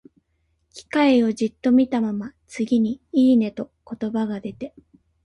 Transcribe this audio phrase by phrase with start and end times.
[0.73, 4.73] 機械をじっと見たまま、次に、「いいね」と言葉が出て、